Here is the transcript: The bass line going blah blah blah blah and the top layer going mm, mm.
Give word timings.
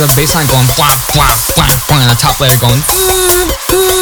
The 0.00 0.06
bass 0.16 0.34
line 0.34 0.46
going 0.46 0.64
blah 0.76 0.96
blah 1.12 1.28
blah 1.54 1.68
blah 1.86 2.00
and 2.00 2.08
the 2.08 2.16
top 2.16 2.40
layer 2.40 2.56
going 2.56 2.80
mm, 2.80 3.52
mm. 3.68 3.99